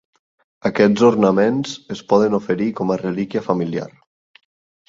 [0.69, 3.89] Aquests ornaments es poden oferir com a relíquia familiar.